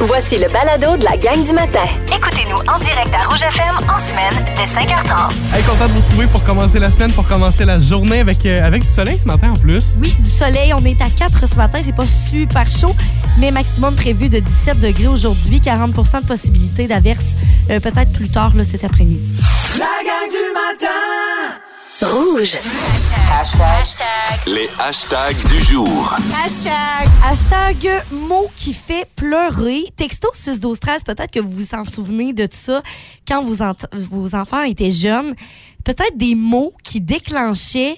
[0.00, 1.82] Voici le balado de la gang du matin.
[2.06, 5.32] Écoutez-nous en direct à Rouge FM en semaine dès 5h30.
[5.52, 8.64] Hey, content de vous retrouver pour commencer la semaine, pour commencer la journée avec, euh,
[8.64, 9.96] avec du soleil ce matin en plus.
[10.00, 10.72] Oui, du soleil.
[10.72, 11.80] On est à 4 ce matin.
[11.82, 12.94] C'est pas super chaud,
[13.40, 15.58] mais maximum prévu de 17 degrés aujourd'hui.
[15.58, 17.34] 40% de possibilité d'averse
[17.70, 19.34] euh, peut-être plus tard là, cet après-midi.
[19.78, 21.07] La gang du matin
[22.00, 22.56] Rouge.
[24.46, 26.14] Les hashtags du jour.
[27.24, 29.86] Hashtag mot qui fait pleurer.
[29.96, 32.82] Texto 6 12 13 peut-être que vous vous en souvenez de tout ça
[33.26, 35.34] quand vos, enfants étaient jeunes.
[35.84, 37.96] Peut-être des mots qui déclenchaient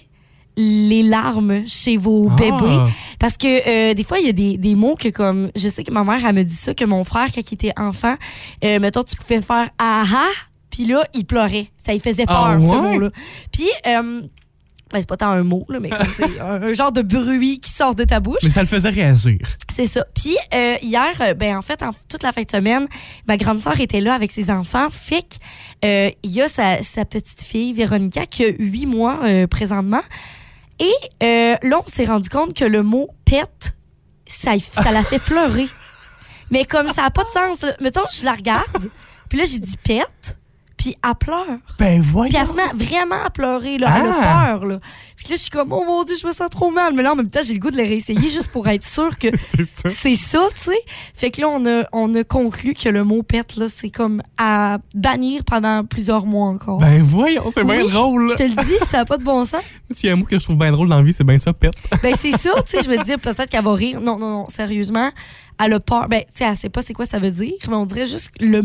[0.56, 2.36] les larmes chez vos Ah.
[2.36, 2.80] bébés.
[3.18, 5.50] Parce que euh, des fois, il y a des, des mots que comme...
[5.54, 7.72] Je sais que ma mère, elle me dit ça, que mon frère, quand il était
[7.78, 8.16] enfant,
[8.64, 10.28] euh, mettons, tu pouvais faire «ah ah»,
[10.70, 11.68] puis là, il pleurait.
[11.84, 12.80] Ça lui faisait peur, Ah ce ouais?
[12.92, 13.10] mot-là.
[13.52, 13.68] Puis...
[13.86, 14.22] euh,
[14.92, 16.00] ben, c'est pas tant un mot, là, mais comme,
[16.40, 18.40] un, un genre de bruit qui sort de ta bouche.
[18.42, 19.38] Mais ça le faisait réagir.
[19.72, 20.04] C'est ça.
[20.16, 22.88] Puis euh, hier, euh, ben en fait, en, toute la fin de semaine,
[23.28, 24.88] ma grande sœur était là avec ses enfants.
[24.90, 29.20] Fait que, euh, il y a sa, sa petite fille, Véronica, qui a huit mois
[29.22, 30.02] euh, présentement.
[30.80, 30.90] Et
[31.22, 33.76] là, on s'est rendu compte que le mot pète,
[34.26, 34.56] ça,
[34.92, 35.68] la fait pleurer.
[36.50, 37.60] Mais comme ça n'a pas de sens.
[37.62, 37.76] Là.
[37.80, 38.90] Mettons, je la regarde,
[39.28, 40.36] puis là, j'ai dit pète,
[40.80, 41.58] puis elle pleure.
[41.78, 42.30] Ben voyons.
[42.30, 43.94] Puis elle se met vraiment à pleurer, là.
[44.00, 44.42] Elle Ah!
[44.44, 44.78] a peur, là.
[45.16, 46.94] Puis là, je suis comme, oh mon Dieu, je me sens trop mal.
[46.94, 49.18] Mais là, en même temps, j'ai le goût de les réessayer juste pour être sûre
[49.18, 49.28] que
[49.88, 50.40] C'est ça.
[50.54, 50.78] tu sais.
[51.14, 54.22] Fait que là, on a, on a conclu que le mot pète, là, c'est comme
[54.38, 56.78] à bannir pendant plusieurs mois encore.
[56.78, 58.30] Ben voyons, c'est bien drôle.
[58.30, 59.60] Je te le dis, ça n'a pas de bon sens.
[59.90, 61.38] S'il y a un mot que je trouve bien drôle dans la vie, c'est bien
[61.38, 61.74] ça, pète.
[62.02, 62.82] Ben, c'est ça, tu sais.
[62.82, 64.00] Je me dis, peut-être qu'elle va rire.
[64.00, 65.10] Non, non, non, sérieusement.
[65.62, 66.08] Elle a peur.
[66.08, 68.30] Ben, tu sais, elle sait pas c'est quoi ça veut dire, mais on dirait juste
[68.40, 68.62] le,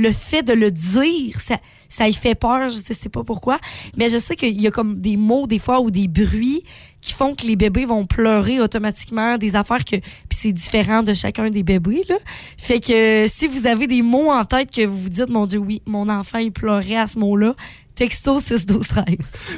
[0.00, 2.68] le fait de le dire, ça, ça y fait peur.
[2.68, 3.58] Je sais, sais pas pourquoi.
[3.96, 6.62] Mais je sais qu'il y a comme des mots, des fois, ou des bruits
[7.00, 9.96] qui font que les bébés vont pleurer automatiquement, des affaires que.
[9.96, 12.16] Puis c'est différent de chacun des bébés, là.
[12.56, 12.92] Fait que
[13.24, 15.82] euh, si vous avez des mots en tête que vous vous dites, mon Dieu, oui,
[15.86, 17.54] mon enfant, il pleurait à ce mot-là,
[18.00, 19.04] texto 6 12 13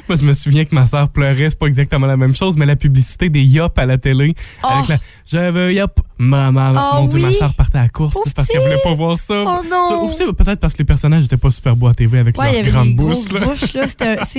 [0.09, 2.65] Moi, je me souviens que ma sœur pleurait, c'est pas exactement la même chose, mais
[2.65, 4.89] la publicité des yop à la télé, avec Oh.
[4.89, 6.73] la Je veux yop, maman.
[6.75, 7.35] Oh Mon Dieu, ma oui.
[7.35, 9.45] sœur partait à la course parce qu'elle voulait pas voir ça.
[9.47, 10.11] Oh non!
[10.11, 12.49] Ça, peut-être parce que les personnages étaient pas super beaux à TV avec Ouais, il
[12.49, 13.17] y leur avait grande bouche.
[13.17, 13.31] C'est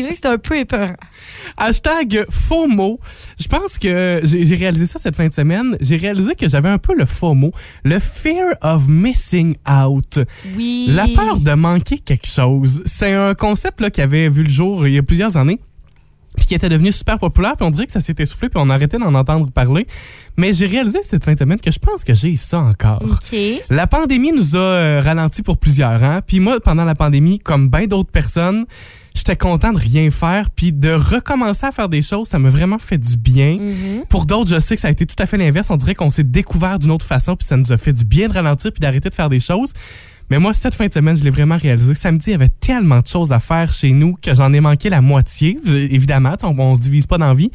[0.02, 0.96] vrai que c'était un peu épeurant.
[1.56, 2.98] Hashtag faux mot.
[3.40, 5.76] Je pense que j'ai j'ai réalisé ça cette fin de semaine.
[5.80, 7.52] J'ai réalisé que j'avais un peu le faux mot.
[7.84, 10.18] Le fear of missing out.
[10.56, 10.88] Oui.
[10.90, 12.82] La peur de manquer quelque chose.
[12.84, 15.58] C'est un concept là, qui avait vu le jour il y a plusieurs années
[16.36, 18.68] puis qui était devenu super populaire, puis on dirait que ça s'est essoufflé, puis on
[18.70, 19.86] a arrêté d'en entendre parler.
[20.36, 23.02] Mais j'ai réalisé cette fin de semaine que je pense que j'ai ça encore.
[23.02, 23.38] OK.
[23.70, 26.20] La pandémie nous a euh, ralenti pour plusieurs ans.
[26.26, 28.66] Puis moi, pendant la pandémie, comme bien d'autres personnes,
[29.14, 30.50] j'étais content de rien faire.
[30.50, 33.58] Puis de recommencer à faire des choses, ça m'a vraiment fait du bien.
[33.60, 34.04] Mhm.
[34.08, 35.70] Pour d'autres, je sais que ça a été tout à fait l'inverse.
[35.70, 38.28] On dirait qu'on s'est découvert d'une autre façon, puis ça nous a fait du bien
[38.28, 39.72] de ralentir puis d'arrêter de faire des choses.
[40.30, 41.94] Mais moi, cette fin de semaine, je l'ai vraiment réalisé.
[41.94, 44.88] Samedi, il y avait tellement de choses à faire chez nous que j'en ai manqué
[44.90, 45.58] la moitié.
[45.66, 47.50] Évidemment, on, on se divise pas dans la vie.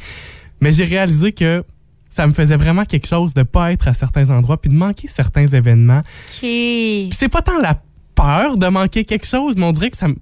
[0.60, 1.64] Mais j'ai réalisé que
[2.08, 5.08] ça me faisait vraiment quelque chose de pas être à certains endroits puis de manquer
[5.08, 6.02] certains événements.
[6.28, 7.80] C'est pas tant la
[8.14, 10.16] peur de manquer quelque chose, mais on dirait que ça me,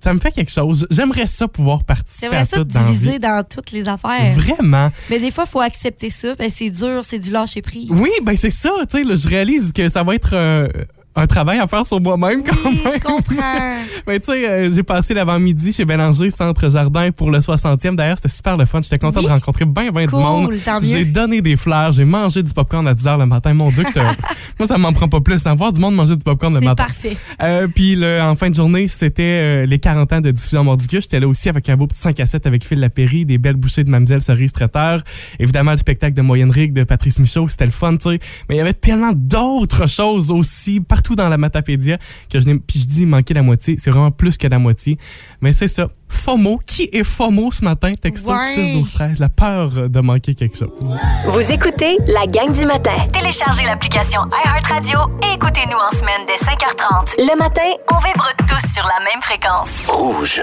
[0.00, 0.86] ça me fait quelque chose.
[0.90, 3.18] J'aimerais ça pouvoir participer J'aimerais à ça tout te dans diviser vie.
[3.18, 4.32] dans toutes les affaires.
[4.34, 4.90] Vraiment.
[5.10, 6.34] Mais des fois, il faut accepter ça.
[6.36, 7.88] Ben, c'est dur, c'est du lâcher prise.
[7.90, 10.68] Oui, ben c'est ça, tu sais, je réalise que ça va être un,
[11.14, 12.92] un travail à faire sur moi-même quand Oui, même.
[12.92, 13.70] je comprends.
[14.06, 17.96] Mais tu sais, euh, j'ai passé l'avant-midi chez Bélanger, Centre Jardin, pour le 60e.
[17.96, 18.80] D'ailleurs, c'était super le fun.
[18.80, 19.26] J'étais content Oui.
[19.26, 20.46] de rencontrer bien, bien du monde.
[20.50, 23.52] Cool, J'ai donné des fleurs, j'ai mangé du popcorn à 10 h le matin.
[23.52, 23.84] Mon Dieu,
[24.58, 25.46] moi, ça m'en prend pas plus.
[25.46, 26.84] Hein, voir du monde manger du popcorn le C'est matin.
[26.84, 27.16] parfait.
[27.42, 31.02] Euh, puis en fin de journée, c'était euh, les 40 ans de diffusion Mordicus.
[31.02, 33.56] J'étais là aussi avec un beau petit 5 à 7 avec Phil Lapéry, des belles
[33.56, 35.02] bouchées de Mademoiselle Cerise Traiteur.
[35.38, 38.18] Évidemment, le spectacle de Moyenne Rigue de Patrice Michaud, c'était le fun, tu sais.
[38.48, 41.98] Mais il y avait tellement d'autres choses aussi partout dans la Matapédia
[42.30, 42.58] que je n'ai...
[42.58, 44.98] Puis je dis manquer la moitié, c'est vraiment plus que la moitié.
[45.40, 45.88] Mais c'est ça.
[46.08, 46.60] FOMO.
[46.66, 47.94] Qui est FOMO ce matin?
[47.94, 48.54] Texto Ouais.
[48.54, 50.96] 6 12 13 La peur de manquer quelque chose.
[51.26, 53.06] Vous écoutez la gang du matin.
[53.12, 57.14] Téléchargez l'application iHeartRadio et écoutez-nous en semaine dès 5h30.
[57.18, 59.70] Le matin, on vibre tous sur la même fréquence.
[59.88, 60.42] Rouge.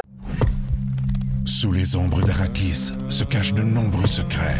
[1.46, 4.60] Sous les ombres d'Arakis se cachent de nombreux secrets.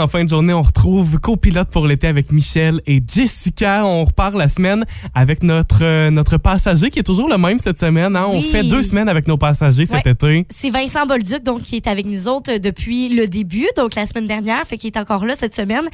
[0.00, 3.84] En fin de journée, on retrouve copilote pour l'été avec Michel et Jessica.
[3.84, 7.80] On repart la semaine avec notre, euh, notre passager qui est toujours le même cette
[7.80, 8.14] semaine.
[8.14, 8.26] hein.
[8.28, 10.12] On fait deux semaines avec nos passagers cet Ouais.
[10.12, 10.46] été.
[10.50, 14.06] C'est Vincent Bolduc, donc, qui est avec nous autres euh, depuis le début, donc la
[14.06, 15.88] semaine dernière, fait qu'il est encore là cette semaine.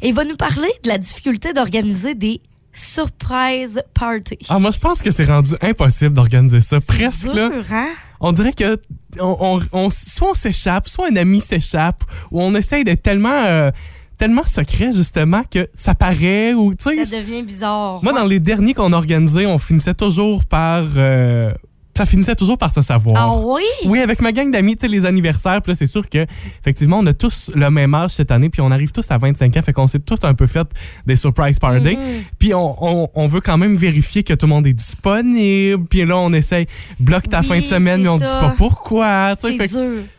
[0.00, 2.40] Et il va nous parler de la difficulté d'organiser des
[2.72, 4.38] surprise parties.
[4.48, 6.80] Ah, moi, je pense que c'est rendu impossible d'organiser ça.
[6.80, 7.48] Presque, là.
[7.48, 7.88] Dur, hein?
[8.20, 8.78] On dirait que
[9.18, 13.44] on, on- on- soit on s'échappe, soit un ami s'échappe, ou on essaye d'être tellement,
[13.44, 13.70] euh,
[14.18, 18.02] tellement secret, justement, que ça paraît, ou, tu sais, Ça devient bizarre.
[18.02, 20.84] Moi, dans les derniers qu'on organisait, on finissait toujours par.
[20.96, 21.52] euh,
[21.96, 23.16] ça finissait toujours par se savoir.
[23.18, 23.62] Ah oui?
[23.86, 26.24] Oui, avec ma gang d'amis, tu sais, les anniversaires, puis là, c'est sûr que,
[26.60, 29.56] effectivement, on a tous le même âge cette année, puis on arrive tous à 25
[29.56, 30.66] ans, fait qu'on s'est tous un peu fait
[31.06, 31.96] des surprise parties.
[31.96, 32.02] Mhm.
[32.38, 36.04] Puis on, on- on veut quand même vérifier que tout le monde est disponible, puis
[36.04, 36.66] là, on essaye,
[36.98, 39.34] bloque ta Oui, fin de semaine, mais on ne dit pas pourquoi,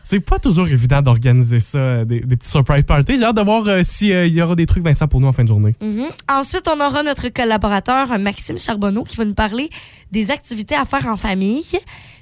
[0.03, 3.17] C'est pas toujours évident d'organiser ça, euh, des, des petits surprise parties.
[3.17, 5.43] J'ai hâte de voir euh, s'il y aura des trucs, Vincent, pour nous en fin
[5.43, 5.73] de journée.
[5.81, 6.07] Mhm.
[6.29, 9.69] Ensuite, on aura notre collaborateur euh, Maxime Charbonneau qui va nous parler
[10.11, 11.63] des activités à faire en famille.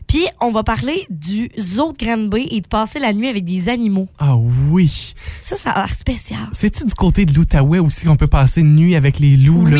[0.07, 3.69] Puis, on va parler du zoo de Granby et de passer la nuit avec des
[3.69, 4.07] animaux.
[4.18, 5.13] Ah oui!
[5.39, 6.50] Ça, ça a l'air spécial.
[6.51, 9.77] C'est-tu du côté de l'Outaouais aussi qu'on peut passer une nuit avec les loups, là?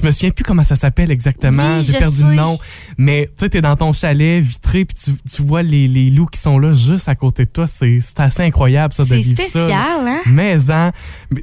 [0.00, 1.78] Je me souviens plus comment ça s'appelle exactement.
[1.78, 2.24] Oui, J'ai perdu sais.
[2.24, 2.58] le nom.
[2.98, 6.26] Mais tu sais, t'es dans ton chalet vitré, puis tu, tu vois les, les loups
[6.26, 7.66] qui sont là juste à côté de toi.
[7.66, 10.06] C'est assez incroyable, ça, de C'est vivre spécial, ça.
[10.06, 10.20] hein?
[10.26, 10.92] Mais, hein,
[11.30, 11.42] mais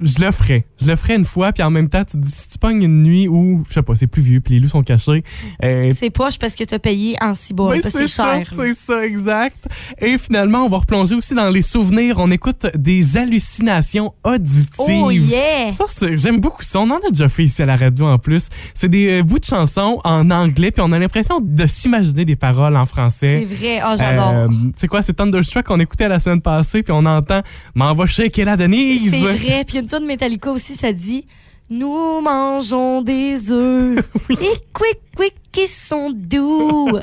[0.00, 0.64] je le ferais.
[0.80, 3.02] Je le ferais une fois, puis en même temps, tu dis, si tu pognes une
[3.02, 5.24] nuit où, je sais pas, c'est plus vieux, puis les loups sont cachés,
[5.64, 7.72] euh, C'est poche parce que tu as payé en ciboire.
[7.72, 8.46] ben, parce que c'est cher.
[8.54, 9.66] c'est ça, exact.
[10.00, 12.16] Et finalement, on va replonger aussi dans les souvenirs.
[12.18, 14.68] On écoute des hallucinations auditives.
[14.78, 15.70] Oh yeah!
[15.72, 15.84] Ça,
[16.14, 16.80] j'aime beaucoup ça.
[16.80, 18.48] On en a déjà fait ici à la radio en plus.
[18.74, 22.36] C'est des euh, bouts de chansons en anglais, puis on a l'impression de s'imaginer des
[22.36, 23.44] paroles en C'est français.
[23.44, 23.80] vrai.
[23.84, 24.28] Oh, j'adore.
[24.34, 27.42] Euh, c'est quoi, c'est Thunderstruck qu'on écoutait la semaine passée, puis on entend
[27.74, 29.10] M'en va shaker la Denise.
[29.10, 29.64] C'est vrai.
[29.66, 31.24] Puis une tonne Metallica aussi, ça dit
[31.70, 33.98] Nous mangeons des œufs.
[34.30, 34.34] Et
[34.72, 36.88] quick, quick, qui sont doux.
[36.92, 37.00] La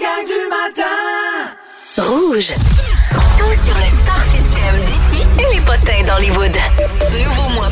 [0.00, 0.82] gang du matin
[1.98, 2.52] Rouge.
[3.38, 6.52] Tout sur le Star System d'ici et les potins d'Hollywood.
[7.12, 7.70] Nouveau mois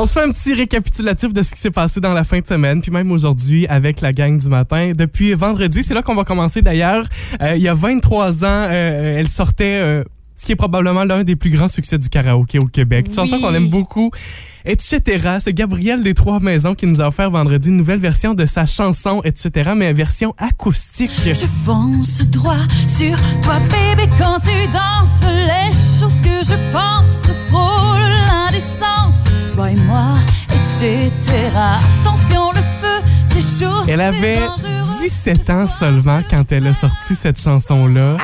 [0.00, 2.46] On se fait un petit récapitulatif de ce qui s'est passé dans la fin de
[2.46, 4.92] semaine, puis même aujourd'hui avec la gang du matin.
[4.96, 7.04] Depuis vendredi, c'est là qu'on va commencer d'ailleurs.
[7.42, 9.80] Euh, il y a 23 ans, euh, elle sortait...
[9.82, 10.04] euh,
[10.36, 13.06] ce qui est probablement l'un des plus grands succès du karaoké au Québec.
[13.08, 13.42] Une chanson Oui.
[13.42, 14.12] qu'on aime beaucoup,
[14.64, 15.38] etc.
[15.40, 18.64] C'est Gabriel des Trois Maisons qui nous a offert vendredi une nouvelle version de sa
[18.64, 21.10] chanson, etc., mais version acoustique.
[21.24, 22.54] Je fonce droit
[22.86, 25.24] sur toi, bébé, quand tu danses.
[25.26, 27.97] Les choses que je pense frôlent.
[29.58, 30.14] Toi et moi,
[30.50, 31.10] etc.
[32.00, 33.84] Attention, le feu, c'est chaud.
[33.88, 34.68] Elle avait dangereux.
[35.02, 38.18] 17 ans seulement quand elle a sorti cette chanson-là.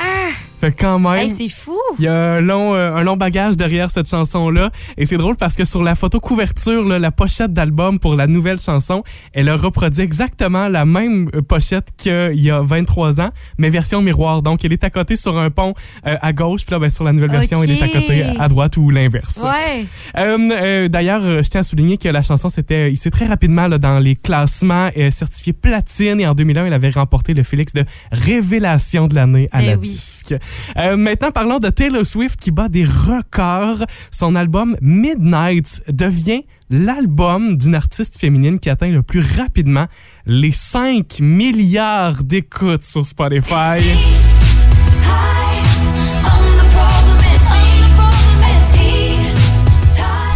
[0.65, 1.15] Fait quand même...
[1.15, 1.79] Hey, c'est fou.
[1.99, 4.71] Il y a un long, euh, un long bagage derrière cette chanson-là.
[4.97, 8.27] Et c'est drôle parce que sur la photo couverture, là, la pochette d'album pour la
[8.27, 13.31] nouvelle chanson, elle a reproduit exactement la même euh, pochette qu'il y a 23 ans,
[13.59, 14.41] mais version miroir.
[14.41, 15.75] Donc, elle est à côté sur un pont
[16.07, 18.49] euh, à gauche, puis là, ben, sur la nouvelle version, elle est à côté à
[18.49, 19.43] droite ou l'inverse.
[19.45, 19.85] Ouais.
[20.19, 23.67] Euh, euh, D'ailleurs, euh, je tiens à souligner que la chanson, c'était, s'est très rapidement
[23.67, 27.75] là, dans les classements euh, certifié platine et en 2001, elle avait remporté le Félix
[27.75, 29.81] de révélation de l'année à Ben la oui.
[29.81, 30.35] disque.
[30.77, 33.87] Euh, maintenant, parlons de Taylor Swift qui bat des records.
[34.11, 39.87] Son album Midnight devient l'album d'une artiste féminine qui atteint le plus rapidement
[40.27, 43.81] les 5 milliards d'écoutes sur Spotify.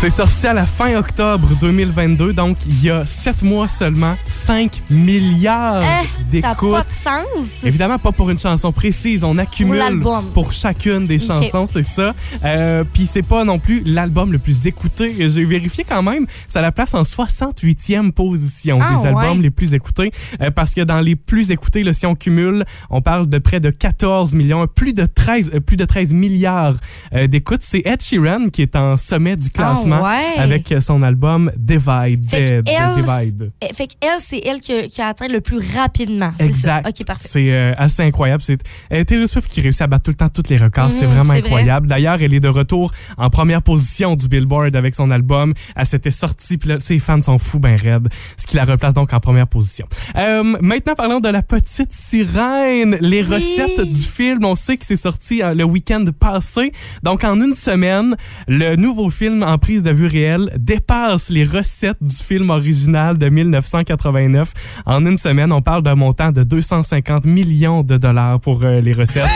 [0.01, 4.81] C'est sorti à la fin octobre 2022, donc il y a 7 mois seulement, 5
[4.91, 5.91] milliards Eh, ça
[6.23, 6.71] n'a d'écoutes.
[6.71, 7.47] pas de sens.
[7.65, 9.25] Évidemment, pas pour une chanson précise.
[9.25, 10.01] On accumule
[10.35, 12.15] pour chacune des chansons, c'est ça.
[12.45, 15.17] Euh, Puis c'est pas non plus l'album le plus écouté.
[15.29, 19.43] J'ai vérifié quand même, ça la place en 68e position Ah, des albums ouais.
[19.43, 20.13] les plus écoutés.
[20.41, 23.59] Euh, parce que dans les plus écoutés, là, si on cumule, on parle de près
[23.59, 26.75] de 14 millions, plus de 13, euh, plus de 13 milliards
[27.15, 27.63] euh, d'écoutes.
[27.63, 30.39] C'est Ed Sheeran qui est en sommet du classement lancement ouais.
[30.39, 32.29] avec son album Divide.
[32.29, 32.63] Fait qu'elle,
[32.95, 33.51] Divide.
[33.63, 36.33] Eh, Fait qu'elle, c'est elle qui, qui a atteint le plus rapidement.
[36.39, 36.85] c'est Exact.
[36.85, 36.91] Ça.
[36.91, 37.29] OK, parfait.
[37.31, 38.43] C'est euh, assez incroyable.
[38.45, 38.59] C'est
[38.93, 40.91] euh, Taylor Swift qui réussit à battre tout le temps tous les records.
[40.91, 41.39] c'est Mhm, vraiment vrai.
[41.39, 41.87] incroyable.
[41.89, 45.55] D'ailleurs, elle est de retour en première position du Billboard avec son album.
[45.77, 49.13] Elle s'était sortie, puis ses fans sont fous ben raides, ce qui la replace donc
[49.13, 49.87] en première position.
[50.17, 52.97] Euh, maintenant, parlons de la petite sirène.
[53.01, 53.37] Les Oui.
[53.37, 56.73] recettes du film, on sait que c'est sorti euh, le week-end passé.
[57.03, 58.17] Donc, en une semaine,
[58.47, 63.29] le nouveau film en prise de vue réelle dépasse les recettes du film original de
[63.29, 64.83] 1989.
[64.87, 68.93] En une semaine, on parle d'un montant de 250 millions de dollars pour euh, les
[68.93, 69.27] recettes.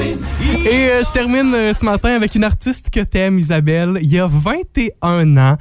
[0.00, 3.98] Et euh, je termine euh, ce matin avec une artiste que t'aimes, Isabelle.
[4.00, 5.56] Il y a 21 ans,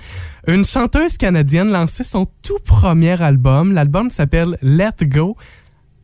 [0.48, 3.74] une chanteuse canadienne lançait son tout premier album.
[3.74, 5.36] L'album s'appelle Let Go.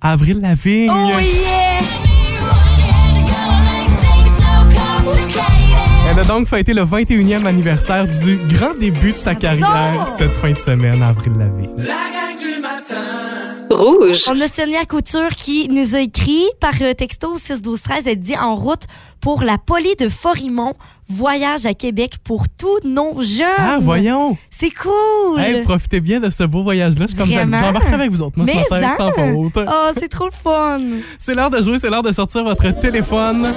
[0.01, 0.91] Avril Lavigne.
[0.91, 1.65] Oh yeah!
[6.09, 10.51] Elle a donc fêté le 21e anniversaire du grand début de sa carrière cette fin
[10.51, 12.14] de semaine, Avril Lavigne.
[13.75, 14.23] Rouge.
[14.29, 18.19] On a Sonia Couture qui nous a écrit par euh, texto 6 12 13 Elle
[18.19, 18.83] dit en route
[19.19, 20.73] pour la poly de Forimont,
[21.09, 23.47] voyage à Québec pour tous nos jeunes.
[23.57, 24.37] Ah, voyons!
[24.51, 25.39] C'est cool!
[25.39, 27.05] Hey, profitez bien de ce beau voyage-là.
[27.07, 29.33] Je suis comme j'embarquerai avec vous autres, moi, ce Mais matin, sans hein?
[29.33, 29.65] faute.
[29.67, 30.79] Oh, c'est trop le fun!
[31.17, 33.51] C'est l'heure de jouer, c'est l'heure de sortir votre téléphone.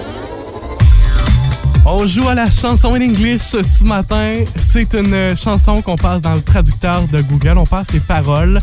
[1.87, 4.35] On joue à la chanson in English ce matin.
[4.57, 7.59] C'est une chanson qu'on passe dans le traducteur de Google.
[7.59, 8.59] On passe les paroles.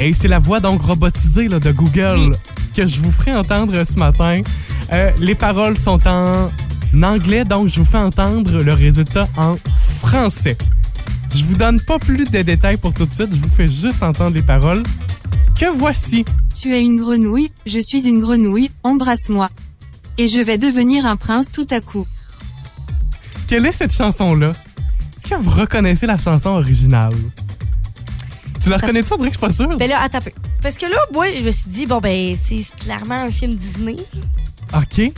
[0.00, 2.32] Et c'est la voix donc robotisée là, de Google
[2.74, 4.42] que je vous ferai entendre ce matin.
[4.92, 6.48] Euh, les paroles sont en
[7.02, 10.56] anglais, donc je vous fais entendre le résultat en français.
[11.34, 13.34] Je vous donne pas plus de détails pour tout de suite.
[13.34, 14.84] Je vous fais juste entendre les paroles.
[15.58, 16.24] Que voici?
[16.60, 19.50] Tu es une grenouille, je suis une grenouille, embrasse-moi.
[20.16, 22.06] Et je vais devenir un prince tout à coup.
[23.48, 24.52] Quelle est cette chanson-là?
[25.16, 27.14] Est-ce que vous reconnaissez la chanson originale?
[28.60, 29.08] Tu la reconnais-tu?
[29.16, 29.76] Que je suis pas sûr.
[29.78, 30.30] Ben là, attends un peu.
[30.62, 33.96] Parce que là, moi, je me suis dit, bon, ben, c'est clairement un film Disney.
[34.76, 35.12] OK.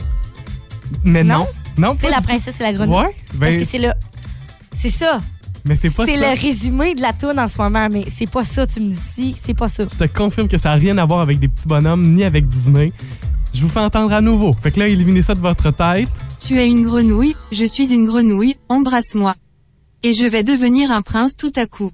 [1.03, 1.47] Mais non?
[1.77, 2.95] Non, Tu sais, la princesse et la grenouille.
[3.03, 3.89] Ouais, Parce ben, que c'est le.
[4.75, 5.19] C'est ça.
[5.65, 6.33] mais c'est pas C'est ça.
[6.33, 8.95] le résumé de la toune en ce moment, mais c'est pas ça, tu me dis
[8.99, 9.83] si, c'est pas ça.
[9.91, 12.47] Je te confirme que ça n'a rien à voir avec des petits bonhommes ni avec
[12.47, 12.91] Disney.
[13.53, 14.53] Je vous fais entendre à nouveau.
[14.53, 16.09] Fait que là, éliminez ça de votre tête.
[16.45, 19.35] Tu es une grenouille, je suis une grenouille, embrasse-moi.
[20.03, 21.91] Et je vais devenir un prince tout à coup.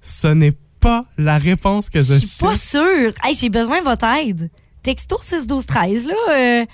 [0.00, 3.12] Ce n'est pas la réponse que je Je suis pas sûre.
[3.24, 4.50] Hey, j'ai besoin de votre aide.
[4.82, 6.14] Texto 6 12 13 là.
[6.32, 6.64] euh,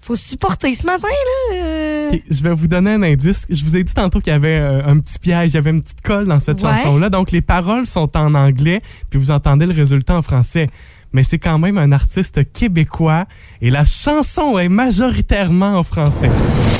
[0.00, 1.56] faut supporter ce matin, là.
[1.56, 2.10] euh.
[2.30, 3.46] Je vais vous donner un indice.
[3.48, 5.70] Je vous ai dit tantôt qu'il y avait euh, un petit piège, il y avait
[5.70, 6.74] une petite colle dans cette Ouais.
[6.74, 7.08] chanson-là.
[7.08, 10.68] Donc, les paroles sont en anglais, puis vous entendez le résultat en français.
[11.14, 13.24] Mais c'est quand même un artiste québécois
[13.62, 16.28] et la chanson est majoritairement en français.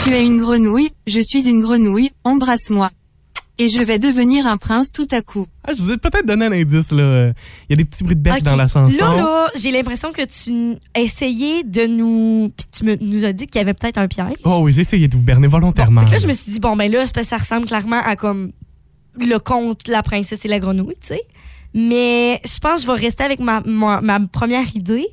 [0.05, 2.91] Tu es une grenouille, je suis une grenouille, embrasse-moi.
[3.57, 5.47] Et je vais devenir un prince tout à coup.
[5.63, 7.29] Ah, je vous ai peut-être donné un indice, là.
[7.69, 8.97] Il y a des petits bruits de bec dans la chanson.
[8.99, 12.51] Là, là, j'ai l'impression que tu essayé de nous.
[12.57, 14.35] Puis tu me- nous as dit qu'il y avait peut-être un piège.
[14.43, 16.05] Oh oui, j'ai essayé de vous berner volontairement.
[16.05, 18.51] Que là, je me suis dit, bon, ben là, ça ressemble clairement à comme
[19.21, 21.23] le conte La princesse et la grenouille, tu sais.
[21.75, 25.07] Mais je pense que je vais rester avec ma, ma, ma première idée.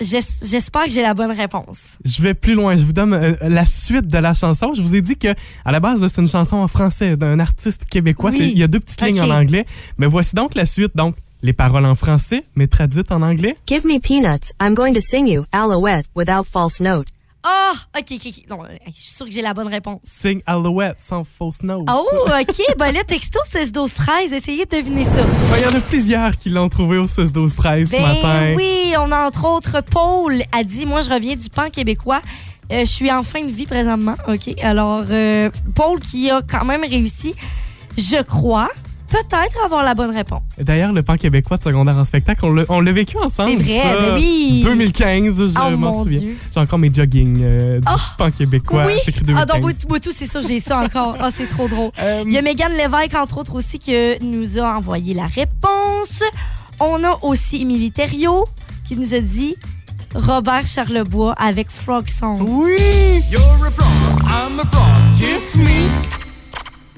[0.00, 1.98] J'es- J'espère que j'ai la bonne réponse.
[2.04, 2.74] Je vais plus loin.
[2.76, 4.72] Je vous donne euh, la suite de la chanson.
[4.74, 5.28] Je vous ai dit que
[5.64, 8.30] à la base, c'est une chanson en français d'un artiste québécois.
[8.32, 8.50] Oui.
[8.52, 9.64] Il y a deux petites lignes en anglais.
[9.98, 10.96] Mais voici donc la suite.
[10.96, 13.56] Donc, les paroles en français, mais traduites en anglais.
[13.68, 14.52] Give me peanuts.
[14.60, 17.06] I'm going to sing you Alouette without false note.
[17.42, 17.72] Ah!
[17.98, 18.44] ok, ok, ok.
[18.48, 20.00] Non, je suis sûre que j'ai la bonne réponse.
[20.04, 21.88] Sing Alouette sans fausse note.
[21.90, 22.62] Oh, ok.
[22.78, 25.22] ben là, texto 16 12 13 essayez de deviner ça.
[25.22, 28.20] Ben, Il y en a plusieurs qui l'ont trouvé au 6 12 13 ce matin.
[28.22, 32.20] Ben oui, on a entre autres Paul a dit Moi, je reviens du pan québécois.
[32.72, 34.14] Euh, je suis en fin de vie présentement.
[34.28, 34.54] OK?
[34.62, 37.34] Alors, euh, Paul qui a quand même réussi,
[37.98, 38.70] je crois,
[39.12, 40.42] peut-être avoir la bonne réponse.
[40.58, 43.62] D'ailleurs, le pan québécois de secondaire en spectacle, on l'a- vécu ensemble.
[43.64, 43.94] C'est vrai, ça.
[44.00, 44.60] ben oui.
[44.64, 46.22] 2015, je Oh, m'en souviens.
[46.52, 48.84] J'ai encore mes jogging euh, du Oh, pan québécois.
[48.86, 48.94] oui.
[49.04, 49.46] C'est écrit Ah, 2015.
[49.46, 51.16] donc, moi, moi, tout, c'est sûr, j'ai ça encore.
[51.20, 51.90] Ah, c'est trop drôle.
[52.00, 56.22] Euh, Il y a Mégane Lévesque, entre autres, aussi, qui nous a envoyé la réponse.
[56.80, 58.44] On a aussi Émilie Thériault,
[58.86, 59.54] qui nous a dit
[60.14, 62.44] Robert Charlebois avec Frog Song.
[62.46, 62.72] Oui!
[63.30, 65.88] You're a frog, I'm a frog, kiss me.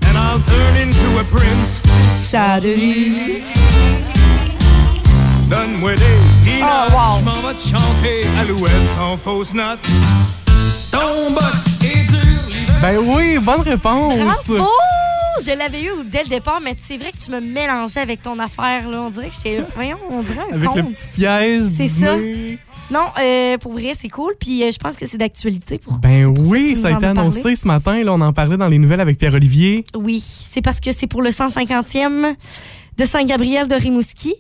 [0.08, 1.80] And I'll turn into a prince.
[2.18, 3.42] Salut!
[5.48, 6.02] Donne-moi des
[6.44, 6.64] peanuts.
[6.64, 7.18] Oh, wow.
[7.20, 9.78] Je m'en vais te chanter Alouette sans fausse note.
[10.90, 12.78] Ton boss est dur.
[12.80, 14.48] Ben oui, bonne réponse!
[14.48, 14.68] Bravo!
[15.44, 18.38] je l'avais eu dès le départ, mais c'est vrai que tu me mélangeais avec ton
[18.38, 18.88] affaire.
[18.88, 19.02] Là.
[19.02, 19.64] On dirait que j'étais.
[19.74, 20.92] Voyons, on dirait un Avec le conte.
[20.92, 22.14] petit piège C'est ça.
[22.90, 24.34] Non, euh, pour vrai, c'est cool.
[24.38, 25.78] Puis euh, je pense que c'est d'actualité.
[25.78, 27.18] Pour Ben pour oui, ça a été parlé.
[27.18, 28.02] annoncé ce matin.
[28.04, 29.84] Là, on en parlait dans les nouvelles avec Pierre-Olivier.
[29.96, 32.34] Oui, c'est parce que c'est pour le 150e
[32.98, 34.34] de Saint-Gabriel de Rimouski.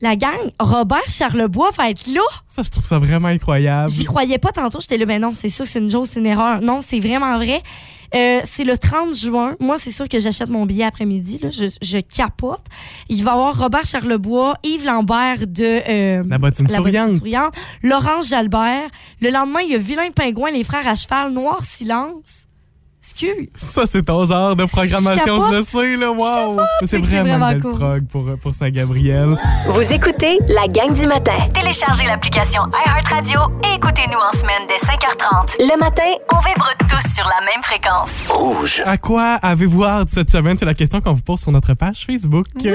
[0.00, 2.22] La gang, Robert Charlebois va être là.
[2.48, 3.88] Ça, je trouve ça vraiment incroyable.
[3.88, 4.80] J'y croyais pas tantôt.
[4.80, 6.60] J'étais là, ben non, c'est sûr que c'est une joke, c'est une erreur.
[6.60, 7.62] Non, c'est vraiment vrai.
[8.14, 9.56] Euh, c'est le 30 juin.
[9.60, 11.38] Moi, c'est sûr que j'achète mon billet après-midi.
[11.42, 11.48] là.
[11.50, 12.60] Je, je capote.
[13.08, 17.16] Il va y avoir Robert Charlebois, Yves Lambert de euh, La bottine souriante.
[17.18, 18.90] souriante, Laurence Jalbert.
[19.20, 22.46] Le lendemain, il y a Vilain Pingouin, les frères à cheval, Noir Silence.
[23.04, 23.48] Excuse.
[23.56, 26.12] Ça, c'est ton genre de programmation, Je je le sais, là.
[26.12, 26.60] Wow!
[26.84, 27.74] C'est vraiment, vraiment une belle cool.
[27.78, 29.36] prog pour, pour Saint-Gabriel.
[29.66, 31.32] Vous écoutez la gang du matin.
[31.52, 35.56] Téléchargez l'application iHeartRadio et écoutez-nous en semaine dès 5h30.
[35.58, 38.10] Le matin, on vibre tous sur la même fréquence.
[38.28, 38.82] Rouge.
[38.86, 40.56] À quoi avez-vous hâte cette semaine?
[40.56, 42.46] C'est la question qu'on vous pose sur notre page Facebook.
[42.64, 42.70] Oui,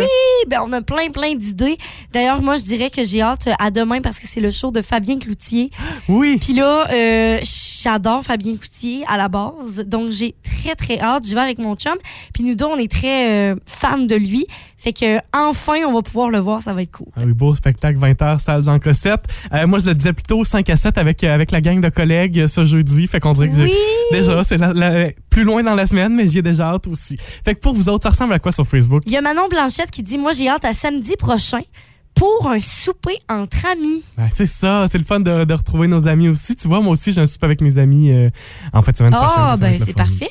[0.48, 1.78] ben on a plein, plein d'idées.
[2.12, 4.82] D'ailleurs, moi, je dirais que j'ai hâte à demain parce que c'est le show de
[4.82, 5.72] Fabien Cloutier.
[6.10, 6.38] Oui.
[6.42, 7.40] Puis là, euh,
[7.82, 9.86] j'adore Fabien Cloutier à la base.
[9.86, 11.26] Donc, j'ai très, très hâte.
[11.26, 11.96] J'y vais avec mon chum.
[12.34, 14.46] Puis nous deux, on est très euh, fans de lui.
[14.78, 16.62] Fait que enfin, on va pouvoir le voir.
[16.62, 17.08] Ça va être cool.
[17.16, 19.26] Ah oui, beau spectacle, 20h, salle Jean Cossette.
[19.54, 21.90] Euh, moi, je le disais plutôt 5 à 7 avec, euh, avec la gang de
[21.90, 23.08] collègues ce jeudi.
[23.08, 23.74] Fait qu'on dirait que Oui!
[24.12, 27.16] déjà, c'est la- la- plus loin dans la semaine, mais j'y ai déjà hâte aussi.
[27.20, 29.04] Fait que pour vous autres, ça ressemble à quoi sur Facebook?
[29.06, 31.62] Il y a Manon Blanchette qui dit Moi, j'ai hâte à samedi prochain
[32.18, 34.04] pour un souper entre amis.
[34.18, 36.56] Ben, c'est ça, c'est le fun de, de retrouver nos amis aussi.
[36.56, 38.30] Tu vois, moi aussi, j'ai un souper avec mes amis euh,
[38.74, 39.36] en fait semaine prochaine.
[39.38, 40.30] Ah, ben, c'est parfait.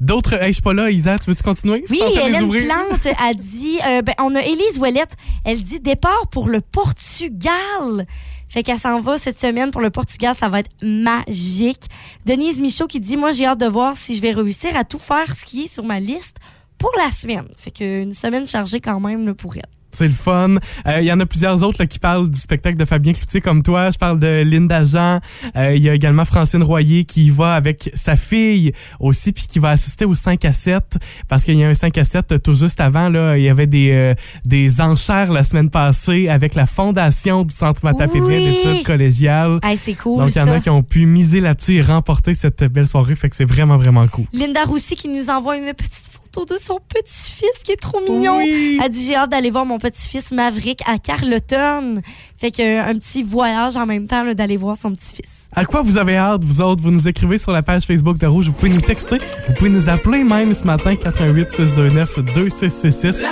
[0.00, 1.84] D'autres, hey, je suis pas là, Isa, tu veux-tu continuer?
[1.88, 2.48] Oui, les Hélène.
[2.48, 8.06] Plante a dit, euh, ben, on a Élise Ouellette, elle dit départ pour le Portugal.
[8.48, 11.84] Fait qu'elle s'en va cette semaine pour le Portugal, ça va être magique.
[12.26, 14.98] Denise Michaud qui dit, moi j'ai hâte de voir si je vais réussir à tout
[14.98, 16.36] faire ce qui est sur ma liste
[16.78, 17.48] pour la semaine.
[17.56, 19.62] Fait qu'une semaine chargée quand même là, pour elle.
[19.92, 20.56] C'est le fun.
[20.86, 23.40] Euh, Il y en a plusieurs autres là, qui parlent du spectacle de Fabien Cloutier
[23.40, 23.90] comme toi.
[23.90, 25.20] Je parle de Linda Jean.
[25.56, 29.46] Euh, Il y a également Francine Royer qui y va avec sa fille aussi, puis
[29.48, 30.82] qui va assister au 5 à 7
[31.28, 33.08] parce qu'il y a un 5 à 7 tout juste avant.
[33.08, 34.14] Là, il y avait des, euh,
[34.44, 38.44] des enchères la semaine passée avec la fondation du Centre matapédien Oui.
[38.62, 39.58] d'études collégiales.
[39.62, 40.52] Hey, c'est cool Donc, il y en ça.
[40.54, 43.14] a qui ont pu miser là-dessus et remporter cette belle soirée.
[43.14, 44.24] Fait que c'est vraiment, vraiment cool.
[44.32, 48.38] Linda Roussy qui nous envoie une petite photo de son petit-fils qui est trop mignon.
[48.38, 48.78] Oui.
[48.82, 52.02] Elle dit j'ai hâte d'aller voir mon petit-fils Maverick à Carleton.
[52.36, 55.48] Fait que euh, un petit voyage en même temps d'aller voir son petit-fils.
[55.52, 56.82] À quoi vous avez hâte, vous autres?
[56.82, 58.46] Vous nous écrivez sur la page Facebook de Rouge.
[58.46, 59.18] Vous pouvez nous texter.
[59.46, 63.22] Vous pouvez nous appeler même ce matin, 88 629 2666.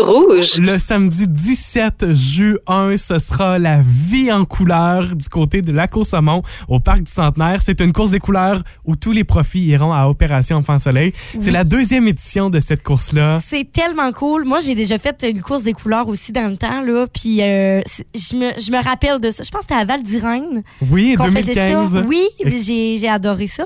[0.00, 0.58] Rouge.
[0.58, 6.42] Le samedi 17 juin, ce sera la vie en couleur du côté de Lac Saumon
[6.68, 7.60] au Parc du Centenaire.
[7.60, 11.12] C'est une course des couleurs où tous les profits iront à Opération Enfant Soleil.
[11.16, 13.36] C'est la deuxième édition de cette course-là.
[13.46, 14.44] C'est tellement cool.
[14.44, 16.80] Moi, j'ai déjà fait une course des couleurs aussi dans le temps.
[16.82, 17.80] Là, puis euh,
[18.14, 19.42] je me, je me rappelle de ça.
[19.42, 20.62] Je pense que c'était à Val d'Irène.
[20.90, 21.92] Oui, qu'on faisait 2015.
[21.92, 22.00] ça.
[22.06, 23.64] Oui, j'ai adoré ça.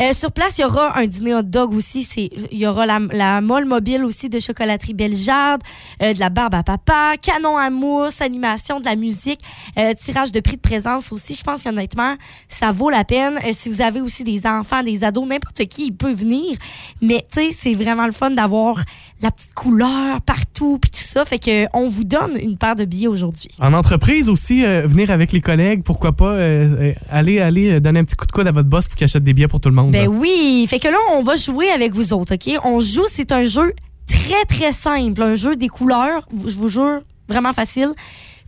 [0.00, 2.08] Euh, sur place, il y aura un dîner hot dog aussi.
[2.52, 5.62] Il y aura la, la molle mobile aussi de chocolaterie Bellegarde,
[6.02, 9.40] euh, de la barbe à papa, canon à mousse, animation, de la musique,
[9.76, 11.34] euh, tirage de prix de présence aussi.
[11.34, 12.14] Je pense qu'honnêtement,
[12.48, 13.38] ça vaut la peine.
[13.44, 16.56] Euh, si vous avez aussi des enfants, des ados, n'importe qui, il peut venir.
[17.02, 18.76] Mais tu sais, c'est vraiment le fun d'avoir
[19.20, 21.24] la petite couleur partout puis tout ça.
[21.24, 23.50] Fait que on vous donne une paire de billets aujourd'hui.
[23.60, 28.00] En entreprise aussi, euh, venir avec les collègues, pourquoi pas euh, euh, aller, aller donner
[28.00, 29.68] un petit coup de coude à votre boss pour qu'il achète des billets pour tout
[29.68, 29.92] le monde.
[29.92, 30.08] Ben là.
[30.08, 32.58] oui, fait que là, on va jouer avec vous autres, OK?
[32.64, 33.74] On joue, c'est un jeu
[34.06, 37.92] très, très simple, un jeu des couleurs, je vous jure, vraiment facile.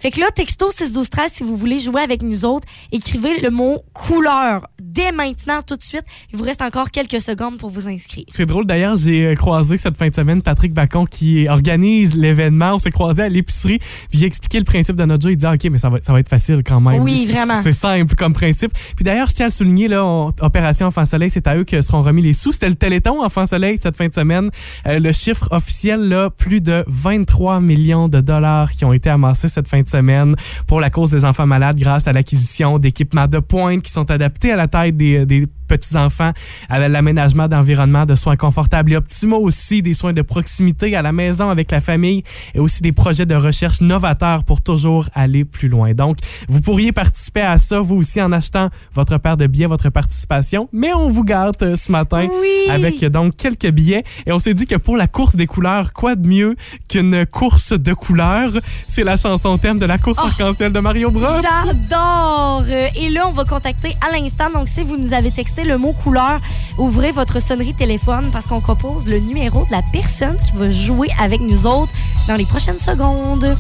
[0.01, 3.83] Fait que là, texto 61213 si vous voulez jouer avec nous autres, écrivez le mot
[3.93, 6.05] couleur dès maintenant, tout de suite.
[6.33, 8.25] Il vous reste encore quelques secondes pour vous inscrire.
[8.29, 12.75] C'est drôle d'ailleurs, j'ai euh, croisé cette fin de semaine Patrick Bacon qui organise l'événement.
[12.75, 15.33] On s'est croisé à l'épicerie, puis j'ai expliqué le principe de notre jeu.
[15.33, 17.03] Il dit ah, OK, mais ça va, ça va être facile quand même.
[17.03, 17.61] Oui, C'est- vraiment.
[17.63, 18.73] C'est simple comme principe.
[18.97, 21.65] Puis d'ailleurs, je tiens à le souligner, là, on- Opération Enfant Soleil, c'est à eux
[21.65, 22.53] que seront remis les sous.
[22.53, 24.51] C'était le Téléthon Enfant Soleil cette fin de semaine.
[24.87, 29.49] Euh, le chiffre officiel, là, plus de 23 millions de dollars qui ont été amassés
[29.49, 30.35] cette fin de semaine
[30.67, 34.53] pour la cause des enfants malades grâce à l'acquisition d'équipements de pointe qui sont adaptés
[34.53, 36.33] à la taille des, des petits-enfants,
[36.69, 41.13] à l'aménagement d'environnements de soins confortables et optimaux aussi, des soins de proximité à la
[41.13, 42.25] maison avec la famille
[42.55, 45.93] et aussi des projets de recherche novateurs pour toujours aller plus loin.
[45.95, 46.17] Donc,
[46.49, 50.69] vous pourriez participer à ça, vous aussi, en achetant votre paire de billets, votre participation,
[50.73, 52.71] mais on vous gâte euh, ce matin Oui.
[52.71, 55.93] avec euh, donc quelques billets et on s'est dit que pour la course des couleurs,
[55.93, 56.57] quoi de mieux
[56.89, 58.53] qu'une course de couleurs?
[58.89, 60.27] C'est la chanson thème de la course Oh.
[60.27, 61.25] arc-en-ciel de Mario Bros.
[61.43, 62.65] J'adore!
[62.69, 64.51] Euh, Et là, on va contacter à l'instant.
[64.55, 66.39] Donc, si vous nous avez texté le mot couleur,
[66.79, 71.09] ouvrez votre sonnerie téléphone parce qu'on compose le numéro de la personne qui va jouer
[71.21, 71.93] avec nous autres
[72.29, 73.57] dans les prochaines secondes.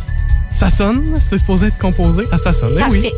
[0.50, 2.24] Ça sonne, c'est supposé être composé.
[2.30, 3.00] Ah, ça sonne, eh oui.
[3.02, 3.14] Parfait.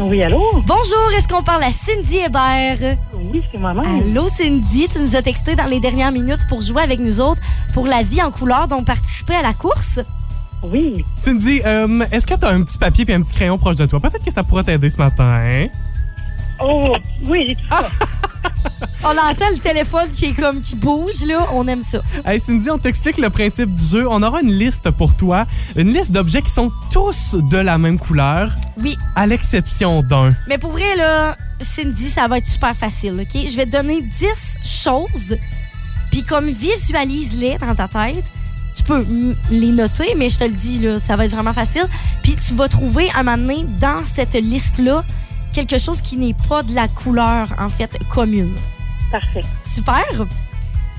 [0.00, 0.40] Oui, allô?
[0.64, 2.96] Bonjour, est-ce qu'on parle à Cindy Hébert?
[3.20, 3.84] Oui, c'est moi-même.
[3.84, 7.40] Allô Cindy, tu nous as texté dans les dernières minutes pour jouer avec nous autres
[7.74, 10.00] pour la vie en couleur dont participer à la course?
[10.62, 11.04] Oui.
[11.16, 13.86] Cindy, euh, est-ce que tu as un petit papier et un petit crayon proche de
[13.86, 14.00] toi?
[14.00, 15.28] Peut-être que ça pourrait t'aider ce matin.
[15.30, 15.66] hein?
[16.60, 16.92] Oh,
[17.26, 17.88] oui, j'ai tout ça.
[19.04, 22.00] On entend le téléphone qui est comme qui bouge là, on aime ça.
[22.26, 24.06] Hey Cindy, on t'explique le principe du jeu.
[24.10, 27.98] On aura une liste pour toi, une liste d'objets qui sont tous de la même
[27.98, 30.34] couleur, Oui, à l'exception d'un.
[30.48, 33.46] mais pour vrai là, Cindy, ça va être super facile, OK?
[33.46, 34.26] Je vais te donner 10
[34.64, 35.36] choses,
[36.10, 38.24] puis comme visualise-les dans ta tête.
[38.74, 39.04] Tu peux
[39.50, 41.88] les noter, mais je te le dis, là, ça va être vraiment facile.
[42.22, 45.04] Puis tu vas trouver un moment donné dans cette liste-là
[45.66, 48.54] quelque chose qui n'est pas de la couleur, en fait, commune.
[49.10, 49.44] Parfait.
[49.62, 50.04] Super.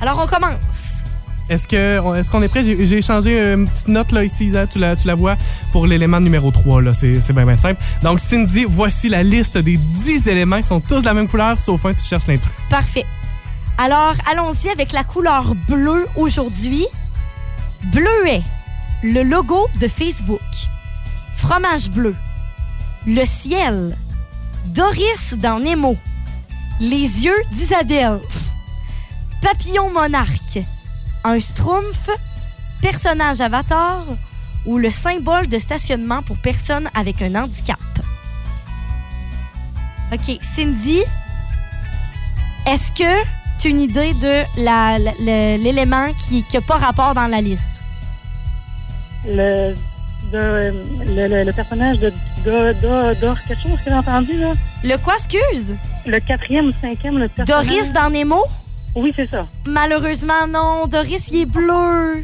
[0.02, 1.06] Alors, on commence.
[1.48, 2.64] Est-ce que est-ce qu'on est prêt?
[2.64, 5.36] J'ai échangé une petite note là ici, Isa, tu la, tu la vois,
[5.72, 6.82] pour l'élément numéro 3.
[6.82, 6.94] là.
[6.94, 7.82] C'est c'est bien, bien simple.
[8.04, 10.58] Donc, Cindy, voici la liste des 10 éléments.
[10.58, 12.52] Ils sont tous de la même couleur, sauf un, tu cherches l'intrus.
[12.70, 13.06] Parfait.
[13.78, 16.86] Alors, allons-y avec la couleur bleue aujourd'hui.
[17.94, 18.42] Bleuet,
[19.04, 20.42] le logo de Facebook.
[21.36, 22.14] Fromage bleu.
[23.08, 23.96] Le ciel.
[24.68, 25.98] Doris dans Nemo.
[26.80, 28.20] Les yeux d'Isabelle.
[29.42, 30.60] Papillon monarque.
[31.24, 32.10] Un schtroumpf.
[32.82, 34.04] Personnage avatar.
[34.66, 37.80] Ou le symbole de stationnement pour personnes avec un handicap.
[40.12, 41.02] OK, Cindy,
[42.66, 43.24] est-ce que
[43.60, 47.68] tu as une idée de l'élément qui n'a pas rapport dans la liste?
[49.26, 49.76] Le,
[51.52, 52.14] personnage de
[52.50, 54.54] quelque chose que j'ai entendu, là?
[54.84, 55.76] Le quoi, excuse?
[56.06, 57.68] Le quatrième ou cinquième, le personnage.
[57.68, 58.44] Doris dans Nemo?
[58.96, 59.48] Oui, c'est ça.
[59.66, 60.88] Malheureusement, non.
[60.88, 62.24] Doris, il est bleu.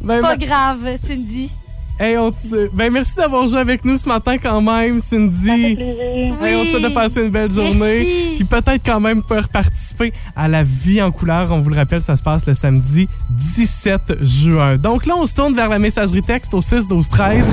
[0.00, 1.50] Ben, Pas ben- grave, Cindy.
[2.00, 5.46] Hey, on te- ben, merci d'avoir joué avec nous ce matin quand même, Cindy.
[5.46, 6.44] Ça fait plaisir.
[6.44, 7.72] Hey, on te souhaite de passer une belle journée.
[7.78, 8.32] Merci.
[8.34, 11.52] Puis peut-être quand même faire participer à la vie en couleur.
[11.52, 14.76] On vous le rappelle, ça se passe le samedi 17 juin.
[14.76, 17.48] Donc là, on se tourne vers la messagerie texte au 6 12 13.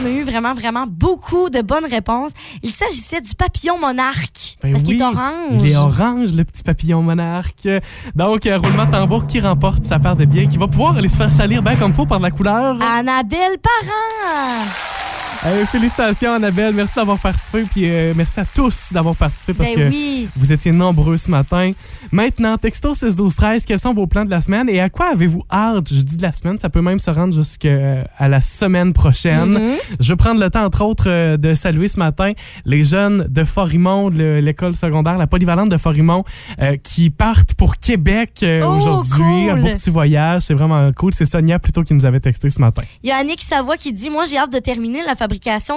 [0.00, 2.32] On a eu vraiment, vraiment beaucoup de bonnes réponses.
[2.62, 4.56] Il s'agissait du papillon monarque.
[4.62, 5.62] Ben parce qu'il oui, est orange.
[5.62, 7.66] Il est orange, le petit papillon monarque.
[8.14, 11.08] Donc, euh, roulement de tambour qui remporte sa part de biens, qui va pouvoir aller
[11.08, 12.76] se faire salir bien comme faut par la couleur.
[12.82, 14.97] Annabelle 哈哈
[15.46, 16.74] Euh, félicitations, Annabelle.
[16.74, 17.62] Merci d'avoir participé.
[17.62, 20.28] Puis euh, merci à tous d'avoir participé parce Ben que oui.
[20.34, 21.70] vous étiez nombreux ce matin.
[22.10, 25.12] Maintenant, texto 6 12 13 quels sont vos plans de la semaine et à quoi
[25.12, 25.92] avez-vous hâte?
[25.94, 29.50] Je dis de la semaine, ça peut même se rendre jusqu'à la semaine prochaine.
[29.68, 29.74] Mhm.
[30.00, 32.32] Je veux prendre le temps, entre autres, euh, de saluer ce matin
[32.64, 36.24] les jeunes de Forimont, de l'école secondaire, la polyvalente de Forimont,
[36.60, 39.50] euh, qui partent pour Québec euh, Oh, aujourd'hui.
[39.50, 39.62] Un cool.
[39.62, 40.42] beau petit voyage.
[40.42, 41.12] C'est vraiment cool.
[41.14, 42.82] C'est Sonia plutôt qui nous avait texté ce matin.
[43.04, 45.27] Il y a Annick Savoie qui dit Moi, j'ai hâte de terminer la fabrication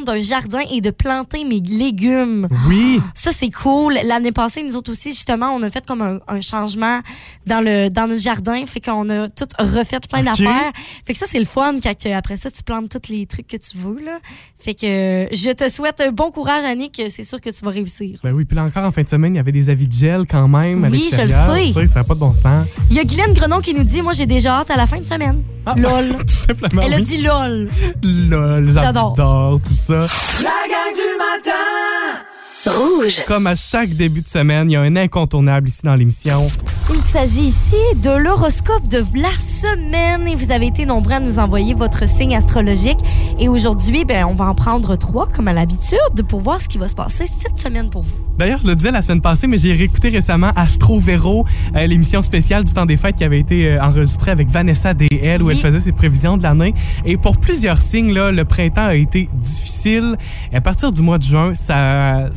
[0.06, 2.48] d'un jardin et de planter mes légumes.
[2.68, 3.00] Oui.
[3.14, 3.98] Ça, c'est cool.
[4.04, 7.00] L'année passée, nous autres aussi, justement, on a fait comme un, un changement
[7.46, 8.66] dans, le, dans notre jardin.
[8.66, 10.72] Fait qu'on a tout refait plein d'affaires.
[11.06, 13.58] Fait que ça, c'est le fun quand après ça, tu plantes tous les trucs que
[13.58, 14.04] tu veux.
[14.04, 14.20] Là.
[14.58, 17.02] Fait que euh, je te souhaite un bon courage, Annick.
[17.10, 18.20] C'est sûr que tu vas réussir.
[18.24, 19.94] Ben oui, puis là encore en fin de semaine, il y avait des avis de
[19.94, 21.74] gel quand même à Oui, je le sais.
[21.74, 22.68] Sais, Ça n'a pas de bon sens.
[22.90, 25.00] Il y a Guylaine Grenon qui nous dit Moi, j'ai déjà hâte à la fin
[25.00, 25.44] de semaine.
[25.66, 26.16] Ah, LOL.
[26.20, 26.82] tout simplement.
[26.82, 27.70] Elle a dit LOL.
[28.04, 29.14] Lol, J'adore.
[29.50, 30.06] Tout ça.
[30.44, 32.22] La gang du matin!
[32.68, 33.24] Rouge.
[33.28, 36.46] Comme à chaque début de semaine, il y a un incontournable ici dans l'émission.
[36.94, 41.40] Il s'agit ici de l'horoscope de la semaine et vous avez été nombreux à nous
[41.40, 43.00] envoyer votre signe astrologique.
[43.40, 45.98] Et aujourd'hui, ben, on va en prendre trois comme à l'habitude
[46.30, 48.31] pour voir ce qui va se passer cette semaine pour vous.
[48.42, 52.24] D'ailleurs, je le disais la semaine passée, mais j'ai réécouté récemment Astro Véro, euh, l'émission
[52.24, 55.54] spéciale du temps des fêtes qui avait été euh, enregistrée avec Vanessa DL, où Oui.
[55.54, 56.74] elle faisait ses prévisions de l'année.
[57.06, 60.18] Et pour plusieurs signes, là, le printemps a été difficile.
[60.52, 62.30] Et à partir du mois de juin, ça,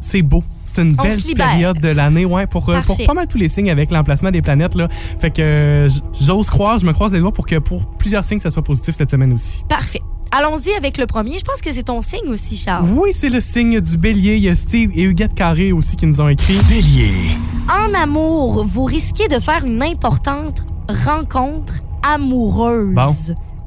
[0.00, 0.42] c'est beau.
[0.72, 3.70] C'est une belle période de l'année, ouais, pour, euh, pour pas mal tous les signes
[3.70, 4.74] avec l'emplacement des planètes.
[4.74, 4.88] Là.
[4.90, 8.38] Fait que euh, j'ose croire, je me croise les doigts pour que pour plusieurs signes,
[8.38, 9.62] ça soit positif cette semaine aussi.
[9.68, 10.00] Parfait.
[10.30, 11.36] Allons-y avec le premier.
[11.36, 12.88] Je pense que c'est ton signe aussi, Charles.
[12.90, 14.36] Oui, c'est le signe du bélier.
[14.36, 16.58] Il y a Steve et Huguette Carré aussi qui nous ont écrit.
[16.70, 17.12] Bélier,
[17.68, 20.62] En amour, vous risquez de faire une importante
[21.04, 22.94] rencontre amoureuse.
[22.94, 23.14] Bon.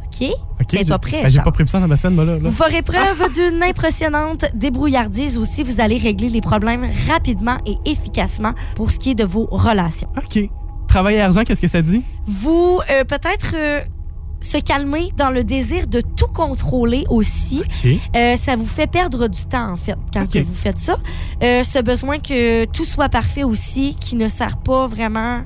[0.07, 0.31] OK?
[0.59, 2.33] Ok, C'est pas prêt, ben, J'ai pas prévu ça dans ma semaine, moi, là.
[2.33, 2.39] là.
[2.43, 5.63] Vous ferez preuve d'une impressionnante débrouillardise aussi.
[5.63, 10.07] Vous allez régler les problèmes rapidement et efficacement pour ce qui est de vos relations.
[10.17, 10.39] OK.
[10.87, 12.01] Travail et argent, qu'est-ce que ça dit?
[12.25, 13.81] Vous, euh, peut-être, euh,
[14.39, 17.61] se calmer dans le désir de tout contrôler aussi.
[18.15, 20.97] Euh, ça vous fait perdre du temps, en fait, quand vous faites ça.
[21.41, 25.41] Ce besoin que tout soit parfait aussi, qui ne sert pas vraiment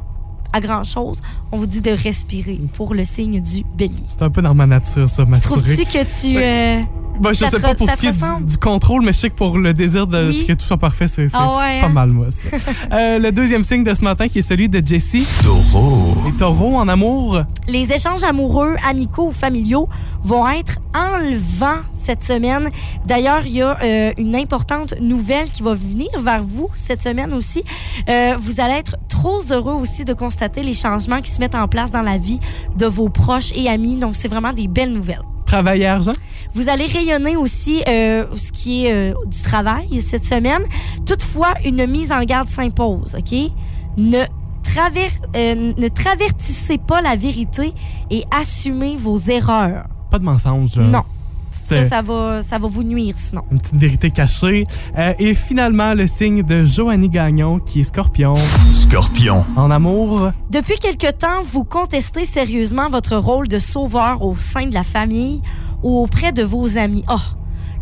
[0.54, 4.04] à grand-chose, on vous dit de respirer pour le signe du bélier.
[4.08, 5.62] C'est un peu dans ma nature, ça, m'assurer.
[5.62, 6.38] Trouves-tu que tu...
[6.38, 6.82] euh,
[7.20, 9.36] Ben, je ça sais pas pour ce qui est du, contrôle, mais je sais que
[9.36, 10.46] pour le désir de Oui.
[10.48, 11.90] que tout soit parfait, c'est Ah ouais, pas hein?
[11.90, 12.50] mal, moi, ça.
[12.92, 15.26] Euh, le deuxième signe de ce matin, qui est celui de Jessie.
[15.44, 16.16] Taureau.
[16.26, 17.42] Les taureaux en amour.
[17.68, 19.88] Les échanges amoureux, amicaux ou familiaux
[20.24, 22.70] vont être enlevants cette semaine.
[23.06, 27.34] D'ailleurs, il y a euh, une importante nouvelle qui va venir vers vous cette semaine
[27.34, 27.64] aussi.
[28.10, 31.68] Euh, vous allez être trop heureux aussi de constater les changements qui se mettent en
[31.68, 32.40] place dans la vie
[32.78, 33.96] de vos proches et amis.
[33.96, 35.22] Donc, c'est vraiment des belles nouvelles.
[35.46, 36.12] Travail et argent.
[36.56, 40.62] Vous allez rayonner aussi euh, ce qui est euh, du travail cette semaine.
[41.06, 43.52] Toutefois, une mise en garde s'impose, OK?
[43.98, 44.24] Ne,
[44.64, 47.74] traver- euh, ne travertissez pas la vérité
[48.10, 49.86] et assumez vos erreurs.
[50.10, 50.76] Pas de mensonge.
[50.78, 50.84] là.
[50.84, 51.04] Non.
[51.52, 53.42] Ça, ça va, ça va vous nuire sinon.
[53.52, 54.66] Une petite vérité cachée.
[54.98, 58.36] Euh, et finalement, le signe de Joanny Gagnon, qui est scorpion.
[58.72, 59.44] Scorpion.
[59.56, 60.30] En amour.
[60.52, 65.42] Depuis quelque temps, vous contestez sérieusement votre rôle de sauveur au sein de la famille
[65.84, 67.04] auprès de vos amis.
[67.10, 67.18] Oh,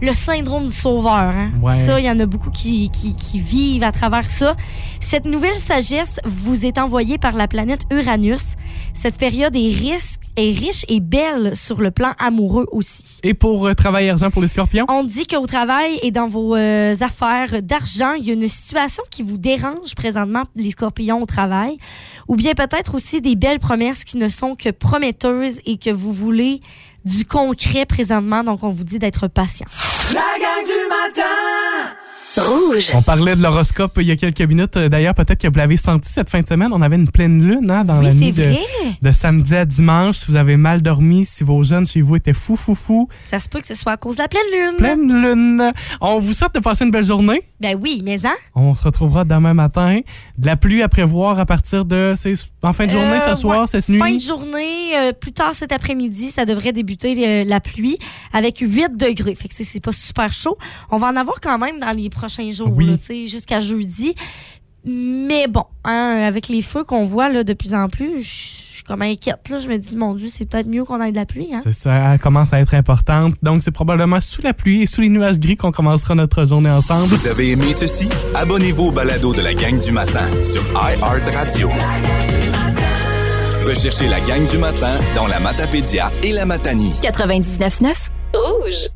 [0.01, 1.13] le syndrome du sauveur.
[1.13, 1.51] Hein?
[1.61, 1.85] Ouais.
[1.85, 4.55] Ça, il y en a beaucoup qui, qui, qui vivent à travers ça.
[4.99, 8.43] Cette nouvelle sagesse vous est envoyée par la planète Uranus.
[8.93, 13.19] Cette période est, risque, est riche et belle sur le plan amoureux aussi.
[13.23, 14.85] Et pour euh, travail argent pour les scorpions?
[14.89, 19.03] On dit qu'au travail et dans vos euh, affaires d'argent, il y a une situation
[19.09, 21.77] qui vous dérange présentement, les scorpions au travail,
[22.27, 26.11] ou bien peut-être aussi des belles promesses qui ne sont que prometteuses et que vous
[26.11, 26.59] voulez
[27.07, 29.67] du concret présentement, donc on vous dit d'être patient.
[32.39, 32.91] Rouge.
[32.93, 34.77] On parlait de l'horoscope il y a quelques minutes.
[34.77, 36.69] Euh, D'ailleurs, peut-être que vous l'avez senti cette fin de semaine.
[36.73, 38.53] On avait une pleine lune hein, dans Oui, la nuit de,
[39.01, 40.17] de samedi à dimanche.
[40.17, 43.09] Si vous avez mal dormi, si vos jeunes chez vous étaient fou, fou, fou.
[43.25, 44.75] Ça se peut que ce soit à cause de la pleine lune.
[44.77, 45.73] Pleine lune.
[46.01, 47.41] On vous souhaite de passer une belle journée.
[47.59, 48.35] Ben oui, mais hein?
[48.53, 49.99] On se retrouvera demain matin.
[50.37, 52.13] De la pluie à prévoir à partir de...
[52.61, 53.67] En fin de journée, Euh, ce soir, ouais.
[53.67, 53.97] cette nuit.
[53.99, 57.97] Fin de journée, euh, plus tard cet après-midi, ça devrait débuter euh, la pluie
[58.33, 59.33] avec 8 degrés.
[59.33, 60.55] Fait que c'est- c'est pas super chaud.
[60.91, 62.87] On va en avoir quand même dans les prochains jours, Oui.
[62.87, 64.13] là, tu sais, jusqu'à jeudi.
[64.85, 68.27] Mais bon, hein, avec les feux qu'on voit là, de plus en plus, je
[68.75, 69.49] suis comme inquiète.
[69.49, 69.59] Là.
[69.59, 71.49] Je me dis, mon Dieu, c'est peut-être mieux qu'on ait de la pluie.
[71.53, 71.59] Hein?
[71.63, 73.33] C'est ça, elle commence à être importante.
[73.43, 76.69] Donc, c'est probablement sous la pluie et sous les nuages gris qu'on commencera notre journée
[76.69, 77.07] ensemble.
[77.07, 78.07] Vous avez aimé ceci?
[78.33, 81.69] Abonnez-vous au balado de la gang du matin sur iHeartRadio.
[83.65, 86.93] Recherchez la gang du matin dans la Matapédia et la Matanie.
[87.01, 87.93] 99.9
[88.33, 88.87] Rouge.